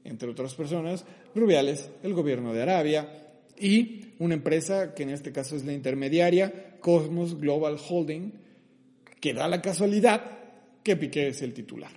[0.05, 1.05] entre otras personas,
[1.35, 3.27] Rubiales, el gobierno de Arabia
[3.59, 8.33] y una empresa que en este caso es la intermediaria, Cosmos Global Holding,
[9.21, 10.23] que da la casualidad
[10.83, 11.93] que Piqué es el titular.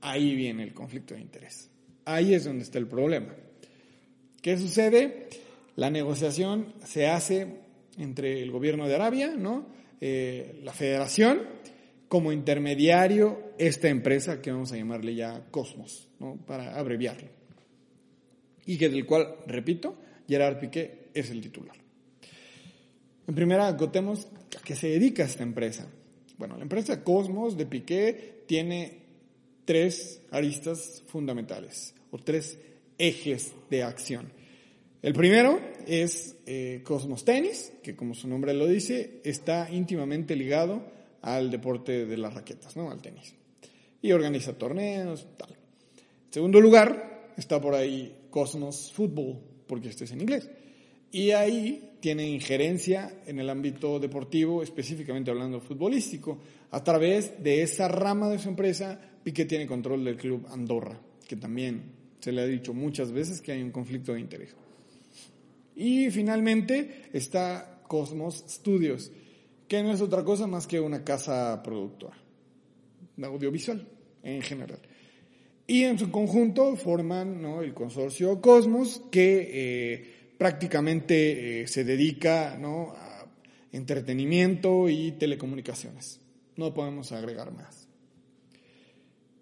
[0.00, 1.70] Ahí viene el conflicto de interés.
[2.04, 3.34] Ahí es donde está el problema.
[4.40, 5.28] ¿Qué sucede?
[5.76, 7.60] La negociación se hace
[7.98, 9.66] entre el gobierno de Arabia, ¿no?
[10.00, 11.42] Eh, la federación,
[12.08, 16.36] como intermediario, esta empresa que vamos a llamarle ya Cosmos, ¿no?
[16.46, 17.28] para abreviarlo.
[18.66, 19.96] Y que del cual, repito,
[20.28, 21.76] Gerard Piqué es el titular.
[23.26, 25.88] En primera, acotemos a qué se dedica esta empresa.
[26.38, 29.02] Bueno, la empresa Cosmos de Piqué tiene
[29.64, 32.58] tres aristas fundamentales o tres
[32.98, 34.35] ejes de acción.
[35.06, 40.82] El primero es eh, Cosmos Tenis, que como su nombre lo dice, está íntimamente ligado
[41.22, 42.90] al deporte de las raquetas, ¿no?
[42.90, 43.36] al tenis.
[44.02, 45.50] Y organiza torneos, tal.
[45.50, 49.38] En segundo lugar, está por ahí Cosmos Football,
[49.68, 50.50] porque este es en inglés.
[51.12, 56.40] Y ahí tiene injerencia en el ámbito deportivo, específicamente hablando futbolístico.
[56.72, 61.36] A través de esa rama de su empresa, Piqué tiene control del club Andorra, que
[61.36, 64.56] también se le ha dicho muchas veces que hay un conflicto de interés.
[65.76, 69.12] Y finalmente está Cosmos Studios,
[69.68, 72.16] que no es otra cosa más que una casa productora,
[73.22, 73.86] audiovisual
[74.22, 74.80] en general.
[75.66, 83.26] Y en su conjunto forman el consorcio Cosmos, que eh, prácticamente eh, se dedica a
[83.72, 86.20] entretenimiento y telecomunicaciones.
[86.56, 87.88] No podemos agregar más.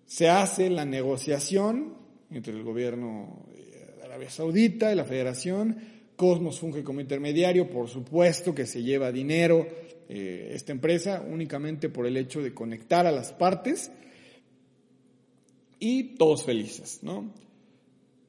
[0.06, 1.94] Se hace la negociación
[2.30, 5.93] entre el gobierno de Arabia Saudita y la Federación.
[6.16, 9.66] Cosmos funge como intermediario, por supuesto que se lleva dinero
[10.08, 13.90] eh, esta empresa únicamente por el hecho de conectar a las partes
[15.80, 17.32] y todos felices, ¿no?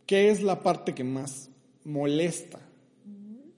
[0.06, 1.50] ¿Qué es la parte que más
[1.84, 2.60] molesta?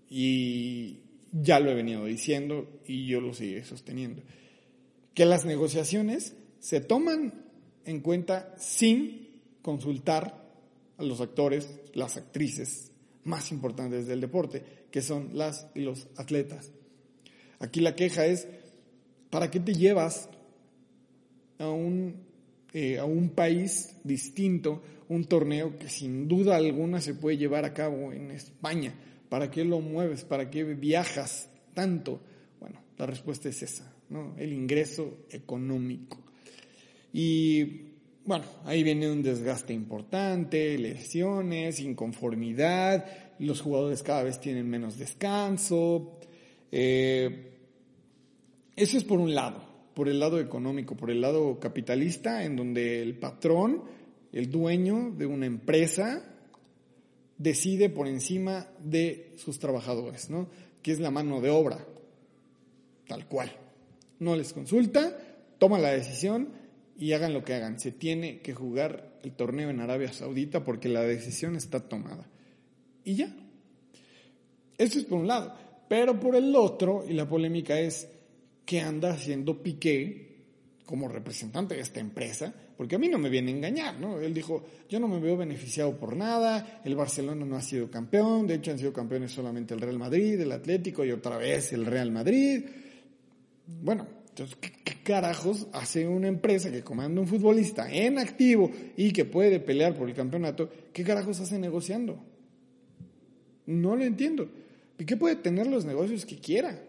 [0.09, 0.99] Y
[1.31, 4.23] ya lo he venido diciendo y yo lo sigo sosteniendo.
[5.13, 7.33] Que las negociaciones se toman
[7.85, 10.45] en cuenta sin consultar
[10.97, 12.91] a los actores, las actrices
[13.27, 16.71] más importantes del deporte, que son las y los atletas.
[17.59, 18.47] Aquí la queja es,
[19.29, 20.29] ¿para qué te llevas
[21.59, 22.27] a un
[22.73, 27.73] eh, a un país distinto un torneo que sin duda alguna se puede llevar a
[27.73, 28.93] cabo en España.
[29.29, 30.25] ¿Para qué lo mueves?
[30.25, 32.21] ¿Para qué viajas tanto?
[32.59, 34.35] Bueno, la respuesta es esa, ¿no?
[34.37, 36.19] El ingreso económico.
[37.13, 37.63] Y
[38.27, 43.05] bueno, ahí viene un desgaste importante, lesiones, inconformidad,
[43.39, 46.19] los jugadores cada vez tienen menos descanso.
[46.71, 47.53] Eh,
[48.75, 53.01] eso es por un lado por el lado económico, por el lado capitalista, en donde
[53.01, 53.81] el patrón,
[54.31, 56.23] el dueño de una empresa,
[57.39, 60.49] decide por encima de sus trabajadores, ¿no?
[60.83, 61.83] Que es la mano de obra,
[63.07, 63.51] tal cual.
[64.19, 65.17] No les consulta,
[65.57, 66.49] toma la decisión
[66.97, 67.79] y hagan lo que hagan.
[67.79, 72.27] Se tiene que jugar el torneo en Arabia Saudita porque la decisión está tomada.
[73.03, 73.33] Y ya.
[74.77, 75.55] Eso es por un lado.
[75.87, 78.07] Pero por el otro, y la polémica es,
[78.65, 80.25] ¿qué anda haciendo Piqué
[80.85, 82.53] como representante de esta empresa?
[82.75, 84.19] Porque a mí no me viene a engañar, ¿no?
[84.19, 88.45] Él dijo, yo no me veo beneficiado por nada, el Barcelona no ha sido campeón,
[88.45, 91.85] de hecho han sido campeones solamente el Real Madrid, el Atlético y otra vez el
[91.85, 92.65] Real Madrid.
[93.65, 94.07] Bueno,
[94.37, 99.59] Entonces, ¿qué, carajos hace una empresa que comanda un futbolista en activo y que puede
[99.59, 100.69] pelear por el campeonato?
[100.93, 102.23] ¿Qué carajos hace negociando?
[103.65, 104.47] No lo entiendo.
[104.99, 106.79] ¿Y qué puede tener los negocios que quiera?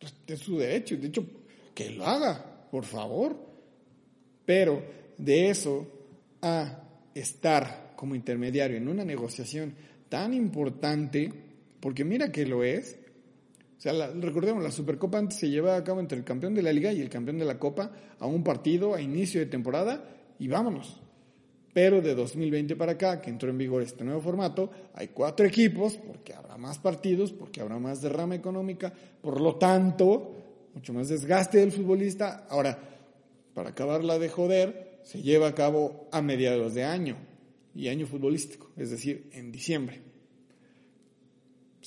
[0.00, 0.98] Es, es su derecho.
[0.98, 1.24] De hecho,
[1.74, 3.34] que lo haga, por favor.
[4.44, 4.82] Pero
[5.16, 5.86] de eso
[6.42, 6.82] a
[7.14, 9.72] estar como intermediario en una negociación
[10.10, 11.32] tan importante,
[11.80, 12.98] porque mira que lo es,
[13.78, 16.62] o sea, la- recordemos, la Supercopa antes se llevaba a cabo entre el campeón de
[16.62, 20.04] la liga y el campeón de la Copa a un partido a inicio de temporada
[20.40, 21.00] y vámonos.
[21.72, 25.94] Pero de 2020 para acá, que entró en vigor este nuevo formato, hay cuatro equipos,
[25.94, 30.34] porque habrá más partidos, porque habrá más derrama económica, por lo tanto,
[30.74, 32.46] mucho más desgaste del futbolista.
[32.50, 32.76] Ahora,
[33.54, 37.16] para acabarla de joder, se lleva a cabo a mediados de año
[37.76, 40.07] y año futbolístico, es decir, en diciembre.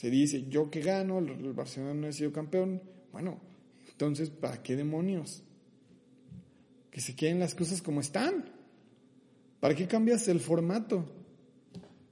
[0.02, 2.82] Se dice, yo que gano, el el Barcelona no ha sido campeón.
[3.12, 3.40] Bueno,
[3.88, 5.44] entonces, ¿para qué demonios?
[6.90, 8.46] Que se queden las cosas como están.
[9.60, 11.06] ¿Para qué cambias el formato?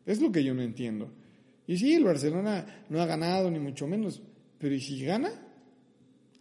[0.06, 1.12] Es lo que yo no entiendo.
[1.66, 4.22] Y sí, el Barcelona no ha ganado, ni mucho menos.
[4.60, 5.32] Pero ¿y si gana?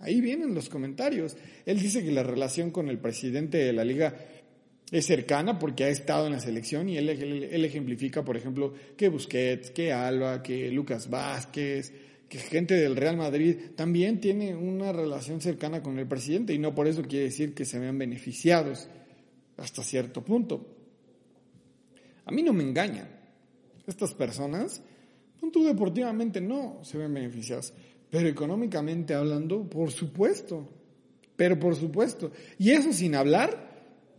[0.01, 1.35] Ahí vienen los comentarios.
[1.65, 4.15] Él dice que la relación con el presidente de la liga
[4.91, 9.09] es cercana porque ha estado en la selección y él, él- ejemplifica, por ejemplo, que
[9.09, 11.93] Busquets, que Alba, que Lucas Vázquez,
[12.29, 16.75] que gente del Real Madrid también tiene una relación cercana con el presidente y no
[16.75, 18.89] por eso quiere decir que se vean beneficiados
[19.57, 20.75] hasta cierto punto.
[22.25, 23.09] A mí no me engañan.
[23.87, 24.83] Estas personas,
[25.41, 27.73] punto deportivamente no se ven beneficiadas,
[28.11, 30.69] pero económicamente hablando, por supuesto.
[31.37, 32.33] Pero por supuesto.
[32.59, 33.68] Y eso sin hablar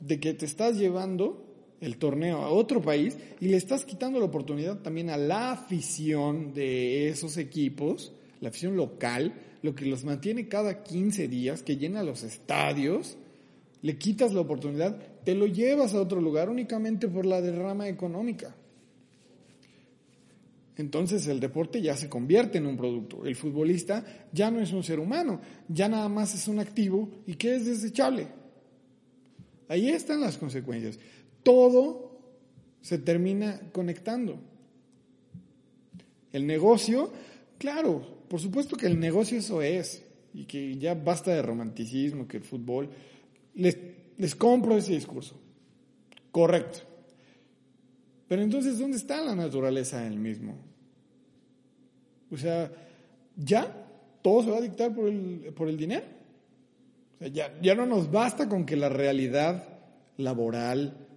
[0.02, 1.46] de que te estás llevando
[1.82, 6.54] el torneo a otro país y le estás quitando la oportunidad también a la afición
[6.54, 12.04] de esos equipos, la afición local, lo que los mantiene cada 15 días, que llena
[12.04, 13.18] los estadios,
[13.82, 18.56] le quitas la oportunidad, te lo llevas a otro lugar únicamente por la derrama económica.
[20.76, 23.26] Entonces el deporte ya se convierte en un producto.
[23.26, 27.36] El futbolista ya no es un ser humano, ya nada más es un activo y
[27.36, 28.39] que es desechable.
[29.70, 31.00] Ahí están las consecuencias.
[31.44, 32.20] Todo
[32.82, 34.40] se termina conectando.
[36.34, 37.14] El negocio,
[37.58, 40.04] claro, por supuesto que el negocio eso es,
[40.34, 42.90] y que ya basta de romanticismo, que el fútbol,
[43.56, 43.78] les,
[44.18, 45.40] les compro ese discurso.
[46.32, 46.80] Correcto.
[48.28, 50.56] Pero entonces, ¿dónde está la naturaleza del mismo?
[52.32, 52.72] O sea,
[53.36, 53.88] ya
[54.22, 56.19] todo se va a dictar por el, por el dinero.
[57.20, 59.80] Ya, ya no nos basta con que la realidad
[60.18, 61.08] laboral,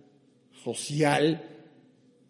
[0.65, 1.43] social,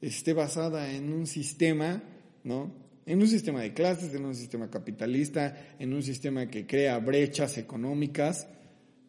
[0.01, 2.03] esté basada en un sistema,
[2.45, 2.71] ¿no?
[3.07, 7.59] En un sistema de clases, en un sistema capitalista, en un sistema que crea brechas
[7.59, 8.47] económicas,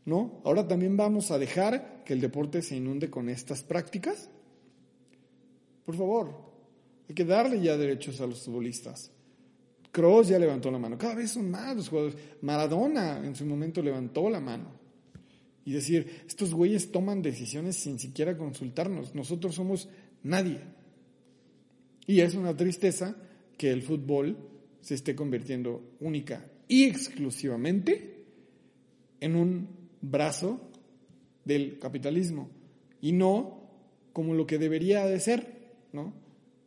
[0.06, 0.42] ¿no?
[0.46, 4.30] Ahora también vamos a dejar que el deporte se inunde con estas prácticas.
[5.86, 6.54] Por favor,
[7.08, 9.13] hay que darle ya derechos a los futbolistas.
[9.94, 10.98] Kroos ya levantó la mano.
[10.98, 12.18] Cada vez son más los jugadores.
[12.42, 14.72] Maradona en su momento levantó la mano.
[15.66, 19.14] Y decir, estos güeyes toman decisiones sin siquiera consultarnos.
[19.14, 19.88] Nosotros somos
[20.24, 20.62] nadie.
[22.08, 23.16] Y es una tristeza
[23.56, 24.36] que el fútbol
[24.82, 28.26] se esté convirtiendo única y exclusivamente
[29.20, 29.68] en un
[30.02, 30.60] brazo
[31.46, 32.50] del capitalismo
[33.00, 33.62] y no
[34.12, 36.14] como lo que debería de ser, ¿no?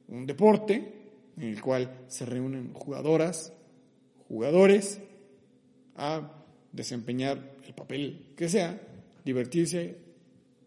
[0.07, 0.96] Un deporte
[1.37, 3.53] en el cual se reúnen jugadoras,
[4.28, 5.01] jugadores
[5.97, 6.32] a
[6.72, 8.80] desempeñar el papel que sea,
[9.24, 9.97] divertirse,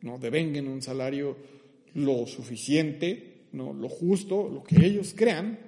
[0.01, 1.37] no devenguen un salario
[1.93, 5.59] lo suficiente, no lo justo, lo que ellos crean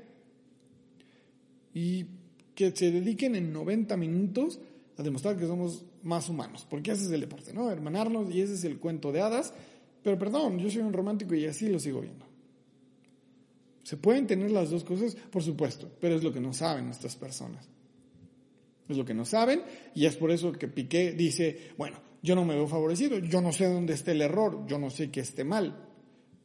[1.74, 2.06] y
[2.56, 4.60] que se dediquen en 90 minutos
[4.98, 7.72] a demostrar que somos más humanos, porque ese es el deporte, ¿no?
[7.72, 9.54] Hermanarnos y ese es el cuento de hadas,
[10.04, 12.31] pero perdón, yo soy un romántico y así lo sigo viendo.
[13.84, 15.16] ¿Se pueden tener las dos cosas?
[15.16, 17.68] Por supuesto, pero es lo que no saben estas personas.
[18.88, 19.64] Es lo que no saben
[19.96, 23.52] y es por eso que Piqué dice, bueno, yo no me veo favorecido, yo no
[23.52, 25.88] sé dónde está el error, yo no sé que esté mal.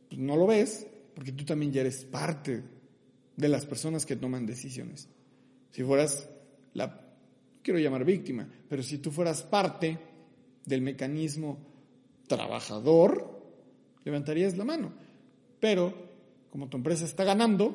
[0.09, 2.63] Pues no lo ves porque tú también ya eres parte
[3.37, 5.09] de las personas que toman decisiones.
[5.71, 6.29] Si fueras
[6.73, 7.07] la,
[7.63, 9.99] quiero llamar víctima, pero si tú fueras parte
[10.65, 11.59] del mecanismo
[12.27, 13.43] trabajador,
[14.05, 14.93] levantarías la mano.
[15.61, 16.16] Pero
[16.57, 17.75] como tu empresa está ganando,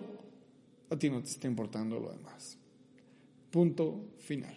[0.90, 2.58] a ti no te está importando lo demás.
[3.52, 4.56] Punto final.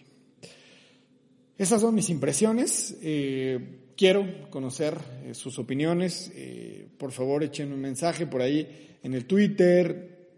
[1.58, 2.96] Esas son mis impresiones.
[3.02, 6.32] Eh, quiero conocer eh, sus opiniones.
[6.34, 10.30] Eh, por favor, echen un mensaje por ahí en el Twitter,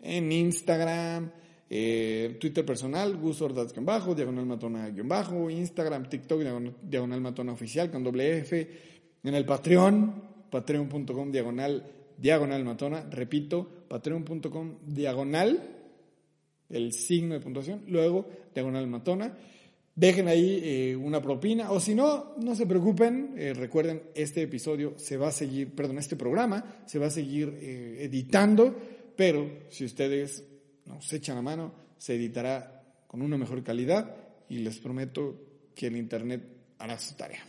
[0.00, 1.30] en Instagram,
[1.68, 3.20] Twitter personal,
[3.80, 6.40] bajo diagonal matona Instagram, TikTok,
[6.80, 8.70] diagonal matona oficial con doble F,
[9.22, 15.60] en el Patreon, patreon.com diagonal, diagonal matona, repito, patreon.com diagonal,
[16.68, 19.36] el signo de puntuación, luego diagonal matona.
[19.96, 24.94] Dejen ahí eh, una propina o si no, no se preocupen, eh, recuerden, este episodio
[24.96, 28.74] se va a seguir, perdón, este programa se va a seguir eh, editando,
[29.14, 30.42] pero si ustedes
[30.86, 34.16] nos echan la mano, se editará con una mejor calidad
[34.48, 35.36] y les prometo
[35.76, 36.42] que el Internet
[36.78, 37.44] hará su tarea.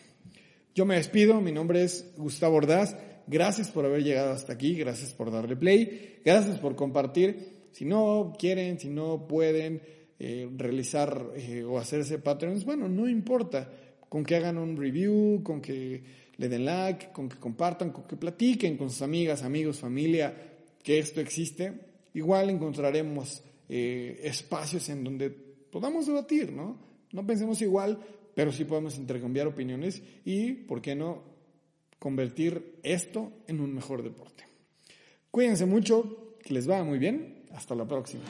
[0.76, 2.96] Yo me despido, mi nombre es Gustavo Ordaz,
[3.28, 7.68] gracias por haber llegado hasta aquí, gracias por darle play, gracias por compartir.
[7.72, 9.82] Si no quieren, si no pueden,
[10.18, 13.70] eh, realizar eh, o hacerse Patreons, bueno, no importa,
[14.08, 16.02] con que hagan un review, con que
[16.38, 20.34] le den like, con que compartan, con que platiquen con sus amigas, amigos, familia,
[20.82, 21.74] que esto existe,
[22.14, 26.80] igual encontraremos eh, espacios en donde podamos debatir, ¿no?
[27.12, 28.00] No pensemos igual,
[28.34, 31.35] pero sí podemos intercambiar opiniones y, ¿por qué no?,
[32.00, 34.46] convertir esto en un mejor deporte.
[35.32, 37.44] Cuídense mucho, que les vaya muy bien.
[37.52, 38.24] Hasta la próxima.